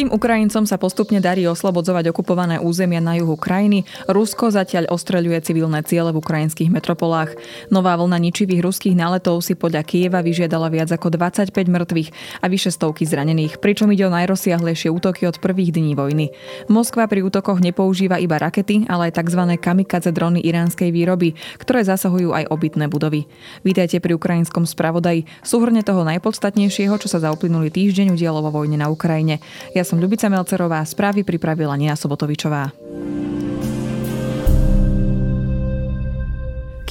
Kým 0.00 0.16
Ukrajincom 0.16 0.64
sa 0.64 0.80
postupne 0.80 1.20
darí 1.20 1.44
oslobodzovať 1.44 2.08
okupované 2.08 2.56
územia 2.56 3.04
na 3.04 3.20
juhu 3.20 3.36
krajiny, 3.36 3.84
Rusko 4.08 4.48
zatiaľ 4.48 4.88
ostreľuje 4.88 5.44
civilné 5.44 5.84
ciele 5.84 6.08
v 6.08 6.24
ukrajinských 6.24 6.72
metropolách. 6.72 7.36
Nová 7.68 8.00
vlna 8.00 8.16
ničivých 8.16 8.64
ruských 8.64 8.96
náletov 8.96 9.44
si 9.44 9.52
podľa 9.52 9.84
Kieva 9.84 10.24
vyžiadala 10.24 10.72
viac 10.72 10.88
ako 10.88 11.12
25 11.12 11.52
mŕtvych 11.52 12.08
a 12.40 12.48
vyše 12.48 12.72
stovky 12.72 13.04
zranených, 13.04 13.60
pričom 13.60 13.92
ide 13.92 14.08
o 14.08 14.14
najrozsiahlejšie 14.16 14.88
útoky 14.88 15.28
od 15.28 15.36
prvých 15.36 15.76
dní 15.76 15.92
vojny. 15.92 16.32
Moskva 16.72 17.04
pri 17.04 17.20
útokoch 17.20 17.60
nepoužíva 17.60 18.16
iba 18.24 18.40
rakety, 18.40 18.88
ale 18.88 19.12
aj 19.12 19.20
tzv. 19.20 19.52
kamikaze 19.60 20.16
drony 20.16 20.40
iránskej 20.40 20.96
výroby, 20.96 21.36
ktoré 21.60 21.84
zasahujú 21.84 22.32
aj 22.32 22.48
obytné 22.48 22.88
budovy. 22.88 23.28
Vítajte 23.68 24.00
pri 24.00 24.16
ukrajinskom 24.16 24.64
spravodaji. 24.64 25.28
Súhrne 25.44 25.84
toho 25.84 26.08
najpodstatnejšieho, 26.08 26.96
čo 26.96 27.12
sa 27.12 27.20
za 27.20 27.28
uplynulý 27.36 27.68
týždeň 27.68 28.16
udialo 28.16 28.40
vo 28.48 28.64
vojne 28.64 28.80
na 28.80 28.88
Ukrajine. 28.88 29.44
Ja 29.76 29.89
som 29.90 29.98
Ľubica 29.98 30.30
Melcerová, 30.30 30.86
správy 30.86 31.26
pripravila 31.26 31.74
Nina 31.74 31.98
Sobotovičová. 31.98 32.79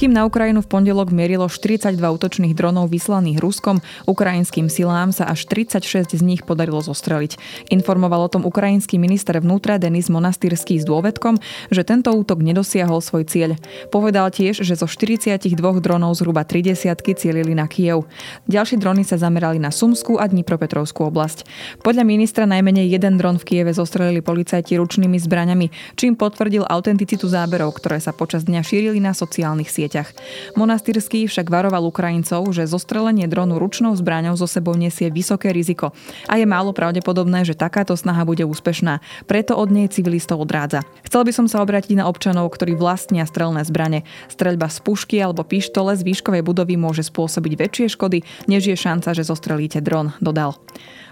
Kým 0.00 0.16
na 0.16 0.24
Ukrajinu 0.24 0.64
v 0.64 0.70
pondelok 0.72 1.12
mierilo 1.12 1.44
42 1.44 1.92
útočných 2.00 2.56
dronov 2.56 2.88
vyslaných 2.88 3.36
Ruskom, 3.36 3.84
ukrajinským 4.08 4.72
silám 4.72 5.12
sa 5.12 5.28
až 5.28 5.44
36 5.44 6.16
z 6.16 6.24
nich 6.24 6.40
podarilo 6.40 6.80
zostreliť. 6.80 7.36
Informoval 7.68 8.24
o 8.24 8.32
tom 8.32 8.48
ukrajinský 8.48 8.96
minister 8.96 9.36
vnútra 9.44 9.76
Denis 9.76 10.08
Monastyrský 10.08 10.80
s 10.80 10.88
dôvedkom, 10.88 11.36
že 11.68 11.84
tento 11.84 12.16
útok 12.16 12.40
nedosiahol 12.40 13.04
svoj 13.04 13.28
cieľ. 13.28 13.60
Povedal 13.92 14.32
tiež, 14.32 14.64
že 14.64 14.72
zo 14.72 14.88
42 14.88 15.36
dronov 15.84 16.16
zhruba 16.16 16.48
30 16.48 16.80
cielili 16.96 17.52
na 17.52 17.68
Kiev. 17.68 18.08
Ďalšie 18.48 18.80
drony 18.80 19.04
sa 19.04 19.20
zamerali 19.20 19.60
na 19.60 19.68
Sumskú 19.68 20.16
a 20.16 20.24
Dnipropetrovskú 20.24 21.12
oblasť. 21.12 21.44
Podľa 21.84 22.08
ministra 22.08 22.48
najmenej 22.48 22.88
jeden 22.88 23.20
dron 23.20 23.36
v 23.36 23.44
Kieve 23.44 23.76
zostrelili 23.76 24.24
policajti 24.24 24.80
ručnými 24.80 25.20
zbraňami, 25.20 25.68
čím 26.00 26.16
potvrdil 26.16 26.64
autenticitu 26.64 27.28
záberov, 27.28 27.76
ktoré 27.76 28.00
sa 28.00 28.16
počas 28.16 28.48
dňa 28.48 28.64
šírili 28.64 28.96
na 28.96 29.12
sociálnych 29.12 29.68
sieťach 29.68 29.89
sieťach. 29.90 30.14
Monastyrský 30.54 31.26
však 31.26 31.50
varoval 31.50 31.82
Ukrajincov, 31.90 32.46
že 32.54 32.70
zostrelenie 32.70 33.26
dronu 33.26 33.58
ručnou 33.58 33.98
zbraňou 33.98 34.38
zo 34.38 34.46
sebou 34.46 34.78
nesie 34.78 35.10
vysoké 35.10 35.50
riziko 35.50 35.90
a 36.30 36.38
je 36.38 36.46
málo 36.46 36.70
pravdepodobné, 36.70 37.42
že 37.42 37.58
takáto 37.58 37.98
snaha 37.98 38.22
bude 38.22 38.46
úspešná. 38.46 39.02
Preto 39.26 39.58
od 39.58 39.74
nej 39.74 39.90
civilistov 39.90 40.46
odrádza. 40.46 40.86
Chcel 41.02 41.26
by 41.26 41.32
som 41.34 41.46
sa 41.50 41.58
obrátiť 41.66 41.98
na 41.98 42.06
občanov, 42.06 42.54
ktorí 42.54 42.78
vlastnia 42.78 43.26
strelné 43.26 43.66
zbrane. 43.66 44.06
Streľba 44.30 44.70
z 44.70 44.78
pušky 44.86 45.18
alebo 45.18 45.42
pištole 45.42 45.98
z 45.98 46.06
výškovej 46.06 46.46
budovy 46.46 46.78
môže 46.78 47.02
spôsobiť 47.02 47.52
väčšie 47.58 47.86
škody, 47.98 48.22
než 48.46 48.70
je 48.70 48.78
šanca, 48.78 49.10
že 49.10 49.26
zostrelíte 49.26 49.82
dron, 49.82 50.14
dodal. 50.22 50.54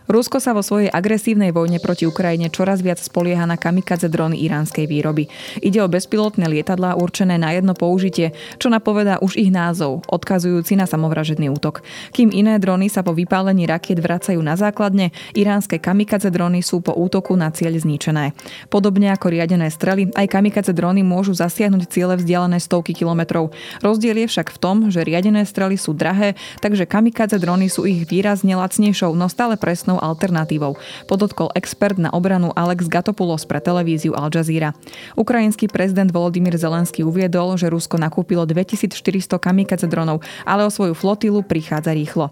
Rusko 0.09 0.41
sa 0.41 0.57
vo 0.57 0.65
svojej 0.65 0.89
agresívnej 0.89 1.53
vojne 1.53 1.85
proti 1.85 2.09
Ukrajine 2.09 2.49
čoraz 2.49 2.81
viac 2.81 2.97
spolieha 2.97 3.45
na 3.45 3.61
kamikadze 3.61 4.09
drony 4.09 4.41
iránskej 4.41 4.89
výroby. 4.89 5.29
Ide 5.61 5.85
o 5.85 5.93
bezpilotné 5.93 6.49
lietadlá 6.49 6.97
určené 6.97 7.37
na 7.37 7.53
jedno 7.53 7.77
použitie, 7.77 8.33
čo 8.57 8.73
napovedá 8.73 9.21
už 9.21 9.37
ich 9.37 9.53
názov, 9.53 10.01
odkazujúci 10.09 10.81
na 10.81 10.89
samovražedný 10.89 11.53
útok. 11.53 11.85
Kým 12.17 12.33
iné 12.33 12.57
drony 12.57 12.89
sa 12.89 13.05
po 13.05 13.13
vypálení 13.13 13.69
rakiet 13.69 14.01
vracajú 14.01 14.41
na 14.41 14.57
základne, 14.57 15.13
iránske 15.37 15.77
kamikadze 15.77 16.33
drony 16.33 16.65
sú 16.65 16.81
po 16.81 16.97
útoku 16.97 17.37
na 17.37 17.53
cieľ 17.53 17.77
zničené. 17.77 18.33
Podobne 18.73 19.13
ako 19.13 19.29
riadené 19.29 19.69
strely, 19.69 20.09
aj 20.17 20.25
kamikadze 20.25 20.73
drony 20.73 21.05
môžu 21.05 21.37
zasiahnuť 21.37 21.85
ciele 21.85 22.17
vzdialené 22.17 22.57
stovky 22.65 22.97
kilometrov. 22.97 23.53
Rozdiel 23.85 24.25
je 24.25 24.33
však 24.33 24.57
v 24.57 24.59
tom, 24.59 24.77
že 24.89 25.05
riadené 25.05 25.45
strely 25.45 25.77
sú 25.77 25.93
drahé, 25.93 26.33
takže 26.65 26.89
kamikadze 26.89 27.37
drony 27.37 27.69
sú 27.69 27.85
ich 27.85 28.09
výrazne 28.09 28.57
lacnejšou, 28.57 29.13
no 29.13 29.29
stále 29.29 29.61
presnou 29.61 29.98
jedinou 29.99 30.07
alternatívou, 30.07 30.79
podotkol 31.07 31.51
expert 31.55 31.99
na 31.99 32.11
obranu 32.15 32.55
Alex 32.55 32.87
Gatopoulos 32.87 33.45
pre 33.45 33.59
televíziu 33.59 34.15
Al 34.15 34.31
Jazeera. 34.31 34.73
Ukrajinský 35.19 35.67
prezident 35.67 36.11
Volodymyr 36.11 36.55
Zelenský 36.55 37.03
uviedol, 37.03 37.59
že 37.59 37.67
Rusko 37.69 37.99
nakúpilo 37.99 38.47
2400 38.47 39.43
kamikaze 39.43 39.91
dronov, 39.91 40.23
ale 40.47 40.65
o 40.65 40.71
svoju 40.71 40.95
flotilu 40.95 41.43
prichádza 41.43 41.93
rýchlo. 41.93 42.31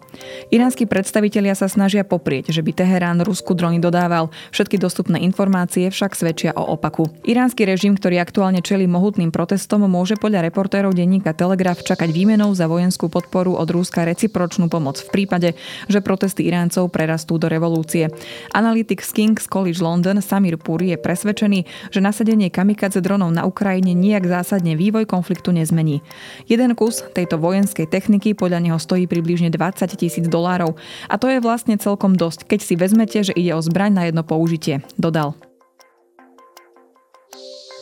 Iránsky 0.55 0.87
predstavitelia 0.87 1.59
sa 1.59 1.67
snažia 1.67 2.07
poprieť, 2.07 2.55
že 2.55 2.63
by 2.63 2.71
Teherán 2.73 3.19
Rusku 3.27 3.53
drony 3.59 3.83
dodával. 3.83 4.31
Všetky 4.55 4.79
dostupné 4.79 5.21
informácie 5.27 5.91
však 5.91 6.15
svedčia 6.15 6.55
o 6.55 6.79
opaku. 6.79 7.11
Iránsky 7.27 7.67
režim, 7.67 7.99
ktorý 7.99 8.23
aktuálne 8.23 8.63
čelí 8.63 8.87
mohutným 8.87 9.35
protestom, 9.35 9.85
môže 9.91 10.15
podľa 10.17 10.47
reportérov 10.47 10.95
denníka 10.95 11.35
Telegraph 11.35 11.83
čakať 11.83 12.09
výmenou 12.15 12.55
za 12.55 12.71
vojenskú 12.71 13.11
podporu 13.11 13.59
od 13.59 13.69
Rúska 13.69 14.07
recipročnú 14.07 14.71
pomoc 14.71 15.03
v 15.03 15.09
prípade, 15.13 15.49
že 15.91 16.05
protesty 16.05 16.47
Iráncov 16.47 16.93
prerastú 16.93 17.41
do 17.41 17.49
revolúcie. 17.57 18.13
Analytik 18.53 19.01
z 19.01 19.17
King's 19.17 19.49
College 19.49 19.81
London 19.81 20.21
Samir 20.21 20.61
Puri 20.61 20.93
je 20.93 21.01
presvedčený, 21.01 21.65
že 21.89 22.05
nasadenie 22.05 22.53
kamikadze 22.53 23.01
dronov 23.01 23.33
na 23.33 23.49
Ukrajine 23.49 23.97
nijak 23.97 24.29
zásadne 24.29 24.77
vývoj 24.77 25.09
konfliktu 25.09 25.57
nezmení. 25.57 26.05
Jeden 26.45 26.77
kus 26.77 27.01
tejto 27.17 27.41
vojenskej 27.41 27.89
techniky 27.89 28.37
podľa 28.37 28.61
neho 28.61 28.77
stojí 28.77 29.09
približne 29.09 29.49
20 29.49 29.89
tisíc 29.97 30.29
dolárov 30.29 30.77
a 31.09 31.15
to 31.17 31.33
je 31.33 31.41
vlastne 31.41 31.81
celkom 31.81 32.13
dosť, 32.13 32.45
keď 32.45 32.61
si 32.61 32.75
vezmete, 32.77 33.19
že 33.25 33.33
ide 33.33 33.57
o 33.57 33.65
zbraň 33.65 33.97
na 33.97 34.03
jedno 34.05 34.21
použitie, 34.21 34.85
dodal. 35.01 35.46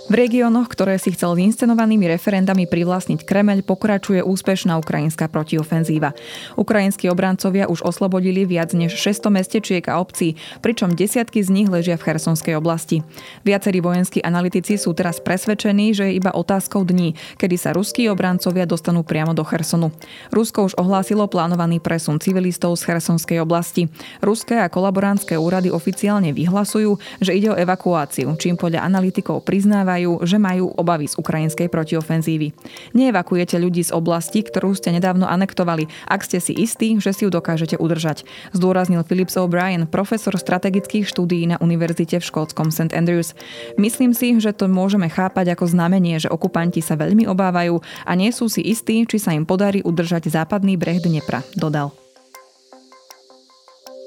V 0.04 0.20
regiónoch, 0.20 0.69
ktoré 0.69 1.00
si 1.00 1.16
chcel 1.16 1.32
s 1.32 1.56
inscenovanými 1.56 2.04
referendami 2.04 2.69
privlastniť 2.69 3.25
Kremeľ, 3.25 3.65
pokračuje 3.65 4.20
úspešná 4.20 4.76
ukrajinská 4.76 5.32
protiofenzíva. 5.32 6.12
Ukrajinskí 6.60 7.09
obrancovia 7.09 7.65
už 7.72 7.81
oslobodili 7.81 8.44
viac 8.44 8.76
než 8.76 9.00
600 9.00 9.32
mestečiek 9.32 9.84
a 9.88 9.97
obcí, 9.97 10.37
pričom 10.60 10.93
desiatky 10.93 11.41
z 11.41 11.48
nich 11.48 11.72
ležia 11.72 11.97
v 11.97 12.04
Chersonskej 12.04 12.53
oblasti. 12.53 13.00
Viacerí 13.48 13.81
vojenskí 13.81 14.20
analytici 14.20 14.76
sú 14.76 14.93
teraz 14.93 15.25
presvedčení, 15.25 15.97
že 15.97 16.12
je 16.12 16.20
iba 16.20 16.37
otázkou 16.37 16.84
dní, 16.84 17.16
kedy 17.41 17.56
sa 17.56 17.72
ruskí 17.72 18.04
obrancovia 18.12 18.69
dostanú 18.69 19.09
priamo 19.09 19.32
do 19.32 19.41
Chersonu. 19.41 19.88
Rusko 20.28 20.69
už 20.69 20.76
ohlásilo 20.76 21.32
plánovaný 21.32 21.81
presun 21.81 22.20
civilistov 22.20 22.76
z 22.76 22.93
Chersonskej 22.93 23.41
oblasti. 23.41 23.88
Ruské 24.20 24.60
a 24.60 24.69
kolaborantské 24.69 25.41
úrady 25.41 25.72
oficiálne 25.72 26.37
vyhlasujú, 26.37 27.00
že 27.25 27.32
ide 27.32 27.48
o 27.48 27.56
evakuáciu, 27.56 28.37
čím 28.37 28.60
podľa 28.60 28.84
analytikov 28.84 29.48
priznáva 29.48 29.94
uznávajú, 29.94 30.27
že 30.27 30.37
majú 30.43 30.75
obavy 30.75 31.06
z 31.06 31.15
ukrajinskej 31.15 31.69
protiofenzívy. 31.71 32.50
Neevakujete 32.99 33.56
ľudí 33.62 33.87
z 33.87 33.94
oblasti, 33.94 34.43
ktorú 34.43 34.75
ste 34.75 34.91
nedávno 34.91 35.31
anektovali, 35.31 35.87
ak 36.10 36.27
ste 36.27 36.43
si 36.43 36.53
istí, 36.55 36.99
že 36.99 37.15
si 37.15 37.27
ju 37.27 37.31
dokážete 37.31 37.78
udržať. 37.78 38.27
Zdôraznil 38.50 39.06
Philips 39.06 39.38
O'Brien, 39.38 39.87
profesor 39.87 40.34
strategických 40.34 41.06
štúdií 41.06 41.47
na 41.47 41.56
univerzite 41.62 42.19
v 42.19 42.27
škótskom 42.27 42.75
St. 42.75 42.91
Andrews. 42.91 43.38
Myslím 43.78 44.10
si, 44.10 44.34
že 44.43 44.50
to 44.50 44.66
môžeme 44.66 45.06
chápať 45.06 45.55
ako 45.55 45.71
znamenie, 45.71 46.19
že 46.19 46.32
okupanti 46.32 46.82
sa 46.82 46.99
veľmi 46.99 47.31
obávajú 47.31 47.78
a 48.03 48.12
nie 48.19 48.34
sú 48.34 48.50
si 48.50 48.66
istí, 48.66 49.06
či 49.06 49.16
sa 49.22 49.31
im 49.31 49.47
podarí 49.47 49.84
udržať 49.87 50.26
západný 50.26 50.75
breh 50.75 50.99
Dnepra, 50.99 51.47
dodal. 51.55 52.03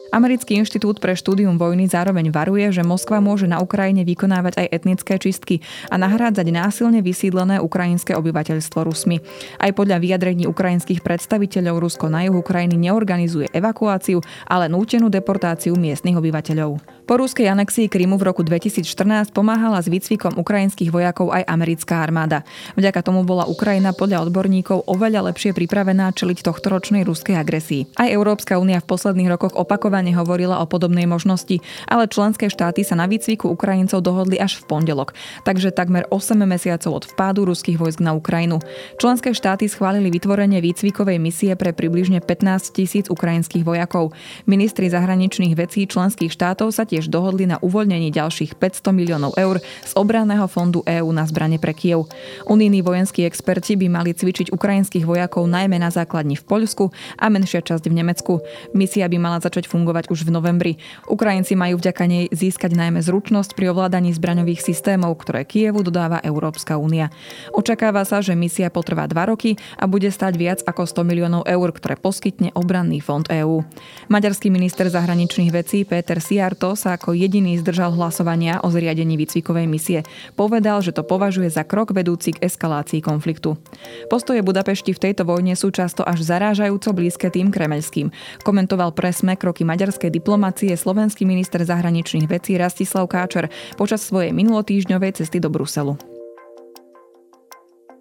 Americký 0.09 0.57
inštitút 0.57 1.03
pre 1.03 1.13
štúdium 1.13 1.59
vojny 1.59 1.85
zároveň 1.91 2.31
varuje, 2.33 2.71
že 2.71 2.81
Moskva 2.81 3.19
môže 3.19 3.45
na 3.45 3.59
Ukrajine 3.59 4.07
vykonávať 4.07 4.65
aj 4.65 4.67
etnické 4.71 5.13
čistky 5.19 5.59
a 5.91 5.99
nahrádzať 5.99 6.47
násilne 6.49 7.03
vysídlené 7.03 7.59
ukrajinské 7.59 8.15
obyvateľstvo 8.15 8.79
Rusmi. 8.87 9.19
Aj 9.59 9.71
podľa 9.75 9.99
vyjadrení 9.99 10.47
ukrajinských 10.47 11.03
predstaviteľov 11.03 11.83
Rusko 11.83 12.07
na 12.07 12.23
juhu 12.25 12.39
Ukrajiny 12.39 12.79
neorganizuje 12.79 13.51
evakuáciu, 13.51 14.23
ale 14.47 14.71
nútenú 14.71 15.11
deportáciu 15.11 15.75
miestnych 15.75 16.15
obyvateľov. 16.15 16.96
Po 17.07 17.15
ruskej 17.15 17.47
anexii 17.47 17.87
Krymu 17.87 18.19
v 18.19 18.27
roku 18.27 18.43
2014 18.43 19.31
pomáhala 19.31 19.79
s 19.79 19.87
výcvikom 19.87 20.35
ukrajinských 20.43 20.91
vojakov 20.91 21.31
aj 21.31 21.47
americká 21.47 22.03
armáda. 22.03 22.43
Vďaka 22.75 22.99
tomu 22.99 23.23
bola 23.23 23.47
Ukrajina 23.47 23.95
podľa 23.95 24.27
odborníkov 24.27 24.83
oveľa 24.91 25.31
lepšie 25.31 25.55
pripravená 25.55 26.11
čeliť 26.11 26.43
tohto 26.43 26.67
ročnej 26.67 27.07
ruskej 27.07 27.39
agresii. 27.39 27.95
Aj 27.95 28.11
Európska 28.11 28.59
únia 28.59 28.83
v 28.83 28.91
posledných 28.91 29.31
rokoch 29.31 29.55
opakovane 29.55 30.11
hovorila 30.19 30.59
o 30.59 30.67
podobnej 30.67 31.07
možnosti, 31.07 31.63
ale 31.87 32.11
členské 32.11 32.51
štáty 32.51 32.83
sa 32.83 32.99
na 32.99 33.07
výcviku 33.07 33.55
Ukrajincov 33.55 34.03
dohodli 34.03 34.35
až 34.35 34.59
v 34.59 34.67
pondelok, 34.67 35.15
takže 35.47 35.71
takmer 35.71 36.03
8 36.11 36.35
mesiacov 36.43 36.91
od 36.91 37.03
vpádu 37.07 37.47
ruských 37.47 37.79
vojsk 37.79 38.03
na 38.03 38.19
Ukrajinu. 38.19 38.59
Členské 38.99 39.31
štáty 39.31 39.71
schválili 39.71 40.11
vytvorenie 40.11 40.59
výcvikovej 40.59 41.23
misie 41.23 41.55
pre 41.55 41.71
približne 41.71 42.19
15 42.19 42.75
tisíc 42.75 43.07
ukrajinských 43.07 43.63
vojakov. 43.63 44.11
Ministri 44.43 44.91
zahraničných 44.91 45.55
vecí 45.55 45.87
členských 45.87 46.35
štátov 46.35 46.75
sa 46.75 46.83
tiež 46.83 46.96
taktiež 46.97 47.13
dohodli 47.13 47.45
na 47.45 47.61
uvoľnení 47.61 48.09
ďalších 48.09 48.57
500 48.57 48.89
miliónov 48.89 49.37
eur 49.37 49.61
z 49.61 49.93
obranného 49.93 50.49
fondu 50.49 50.81
EÚ 50.81 51.13
na 51.13 51.29
zbrane 51.29 51.61
pre 51.61 51.77
Kiev. 51.77 52.09
Unijní 52.49 52.81
vojenskí 52.81 53.21
experti 53.21 53.77
by 53.77 53.85
mali 53.85 54.17
cvičiť 54.17 54.49
ukrajinských 54.49 55.05
vojakov 55.05 55.45
najmä 55.45 55.77
na 55.77 55.93
základni 55.93 56.33
v 56.33 56.41
Poľsku 56.41 56.89
a 57.21 57.29
menšia 57.29 57.61
časť 57.61 57.85
v 57.85 58.01
Nemecku. 58.01 58.41
Misia 58.73 59.05
by 59.05 59.17
mala 59.21 59.37
začať 59.37 59.69
fungovať 59.69 60.09
už 60.09 60.25
v 60.25 60.33
novembri. 60.33 60.73
Ukrajinci 61.05 61.53
majú 61.53 61.77
vďaka 61.77 62.03
nej 62.09 62.33
získať 62.33 62.73
najmä 62.73 63.05
zručnosť 63.05 63.53
pri 63.53 63.77
ovládaní 63.77 64.09
zbraňových 64.17 64.65
systémov, 64.65 65.21
ktoré 65.21 65.45
Kievu 65.45 65.85
dodáva 65.85 66.17
Európska 66.25 66.81
únia. 66.81 67.13
Očakáva 67.53 68.09
sa, 68.09 68.25
že 68.25 68.33
misia 68.33 68.73
potrvá 68.73 69.05
dva 69.05 69.29
roky 69.29 69.53
a 69.77 69.85
bude 69.85 70.09
stať 70.09 70.33
viac 70.33 70.59
ako 70.65 70.89
100 70.89 71.05
miliónov 71.05 71.45
eur, 71.45 71.69
ktoré 71.77 71.93
poskytne 71.93 72.49
obranný 72.57 73.05
fond 73.05 73.29
EÚ. 73.29 73.61
Maďarský 74.09 74.49
minister 74.49 74.89
zahraničných 74.89 75.53
vecí 75.53 75.85
Peter 75.85 76.17
Siarto 76.17 76.73
sa 76.73 76.86
ako 76.95 77.11
jediný 77.11 77.59
zdržal 77.59 77.91
hlasovania 77.93 78.63
o 78.63 78.71
zriadení 78.71 79.19
výcvikovej 79.19 79.67
misie. 79.67 79.99
Povedal, 80.39 80.79
že 80.79 80.95
to 80.95 81.03
považuje 81.03 81.51
za 81.51 81.67
krok 81.67 81.91
vedúci 81.91 82.31
k 82.31 82.47
eskalácii 82.47 83.03
konfliktu. 83.03 83.59
Postoje 84.07 84.39
Budapešti 84.39 84.95
v 84.95 85.01
tejto 85.09 85.27
vojne 85.27 85.59
sú 85.59 85.69
často 85.75 86.07
až 86.07 86.23
zarážajúco 86.23 86.95
blízke 86.95 87.27
tým 87.27 87.51
kremeľským. 87.51 88.09
Komentoval 88.47 88.95
presme 88.95 89.35
kroky 89.35 89.67
maďarskej 89.67 90.09
diplomácie 90.09 90.73
slovenský 90.73 91.27
minister 91.27 91.61
zahraničných 91.61 92.25
vecí 92.31 92.55
Rastislav 92.55 93.05
Káčer 93.11 93.51
počas 93.75 94.07
svojej 94.07 94.31
minulotýždňovej 94.31 95.21
cesty 95.21 95.43
do 95.43 95.51
Bruselu. 95.51 96.16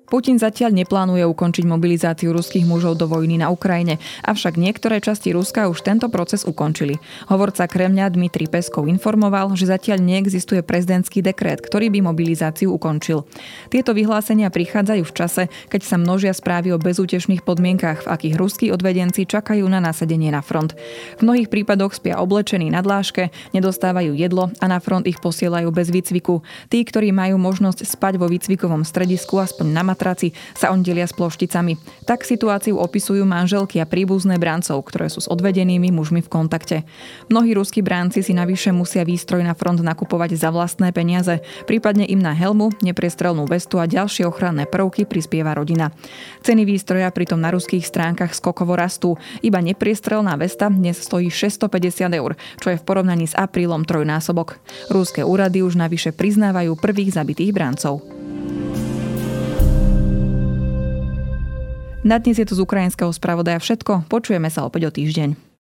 Putin 0.07 0.39
zatiaľ 0.39 0.71
neplánuje 0.71 1.27
ukončiť 1.27 1.67
mobilizáciu 1.67 2.31
ruských 2.31 2.63
mužov 2.63 2.95
do 2.95 3.11
vojny 3.11 3.43
na 3.43 3.51
Ukrajine, 3.51 3.99
avšak 4.23 4.55
niektoré 4.55 5.03
časti 5.03 5.35
Ruska 5.35 5.67
už 5.67 5.83
tento 5.83 6.07
proces 6.07 6.47
ukončili. 6.47 7.03
Hovorca 7.27 7.67
Kremľa 7.67 8.15
Dmitri 8.15 8.47
Peskov 8.47 8.87
informoval, 8.87 9.51
že 9.59 9.67
zatiaľ 9.67 9.99
neexistuje 10.07 10.63
prezidentský 10.63 11.27
dekret, 11.27 11.59
ktorý 11.59 11.91
by 11.91 12.07
mobilizáciu 12.07 12.71
ukončil. 12.71 13.27
Tieto 13.67 13.99
vyhlásenia 13.99 14.47
prichádzajú 14.47 15.03
v 15.03 15.17
čase, 15.17 15.43
keď 15.67 15.83
sa 15.83 15.99
množia 15.99 16.31
správy 16.31 16.71
o 16.71 16.79
bezútešných 16.79 17.43
podmienkach, 17.43 18.07
v 18.07 18.11
akých 18.15 18.35
ruskí 18.39 18.67
odvedenci 18.71 19.27
čakajú 19.27 19.67
na 19.67 19.83
nasadenie 19.83 20.31
na 20.31 20.39
front. 20.39 20.79
V 21.19 21.27
mnohých 21.27 21.51
prípadoch 21.51 21.99
spia 21.99 22.23
oblečení 22.23 22.71
na 22.71 22.79
dláške, 22.79 23.35
nedostávajú 23.51 24.15
jedlo 24.15 24.55
a 24.63 24.71
na 24.71 24.79
front 24.79 25.11
ich 25.11 25.19
posielajú 25.19 25.75
bez 25.75 25.91
výcviku. 25.91 26.47
Tí, 26.71 26.87
ktorí 26.87 27.11
majú 27.11 27.43
možnosť 27.43 27.83
spať 27.83 28.23
vo 28.23 28.31
výcvikovom 28.31 28.87
stredisku 28.87 29.43
aspoň 29.43 29.67
na 29.75 29.83
matraci 29.97 30.37
sa 30.53 30.69
on 30.69 30.85
delia 30.85 31.09
s 31.09 31.17
plošticami. 31.17 31.81
Tak 32.05 32.29
situáciu 32.29 32.77
opisujú 32.77 33.25
manželky 33.25 33.81
a 33.81 33.89
príbuzné 33.89 34.37
brancov, 34.37 34.85
ktoré 34.85 35.09
sú 35.09 35.25
s 35.25 35.31
odvedenými 35.33 35.89
mužmi 35.89 36.21
v 36.21 36.29
kontakte. 36.29 36.77
Mnohí 37.33 37.57
ruskí 37.57 37.81
bránci 37.81 38.21
si 38.21 38.37
navyše 38.37 38.77
musia 38.77 39.09
výstroj 39.09 39.41
na 39.41 39.57
front 39.57 39.81
nakupovať 39.81 40.37
za 40.37 40.53
vlastné 40.53 40.93
peniaze, 40.93 41.41
prípadne 41.65 42.05
im 42.05 42.21
na 42.21 42.37
helmu, 42.37 42.77
nepriestrelnú 42.85 43.49
vestu 43.49 43.81
a 43.81 43.89
ďalšie 43.89 44.29
ochranné 44.29 44.69
prvky 44.69 45.09
prispieva 45.09 45.57
rodina. 45.57 45.89
Ceny 46.45 46.69
výstroja 46.69 47.09
pritom 47.09 47.41
na 47.41 47.49
ruských 47.49 47.89
stránkach 47.89 48.37
skokovo 48.37 48.77
rastú. 48.77 49.17
Iba 49.41 49.65
nepriestrelná 49.65 50.37
vesta 50.37 50.69
dnes 50.69 51.01
stojí 51.01 51.33
650 51.33 52.13
eur, 52.13 52.37
čo 52.61 52.69
je 52.69 52.77
v 52.77 52.85
porovnaní 52.85 53.25
s 53.25 53.39
aprílom 53.39 53.89
trojnásobok. 53.89 54.61
Rúske 54.93 55.25
úrady 55.25 55.65
už 55.65 55.81
navyše 55.81 56.13
priznávajú 56.13 56.77
prvých 56.77 57.17
zabitých 57.17 57.55
brancov. 57.55 58.16
Na 62.07 62.23
dnes 62.23 62.39
je 62.39 62.47
to 62.47 62.55
z 62.55 62.63
ukrajinského 62.63 63.11
spravodaja 63.11 63.59
všetko. 63.59 64.07
Počujeme 64.07 64.47
sa 64.47 64.63
opäť 64.63 64.87
o 64.87 64.91
týždeň. 64.95 65.46